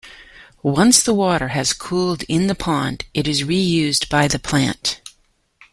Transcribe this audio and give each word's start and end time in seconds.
Once 0.63 1.03
the 1.03 1.13
water 1.13 1.49
has 1.49 1.73
cooled 1.73 2.23
in 2.23 2.47
the 2.47 2.55
pond, 2.55 3.05
it 3.13 3.27
is 3.27 3.43
reused 3.43 4.09
by 4.09 4.27
the 4.27 4.39
plant. 4.39 4.99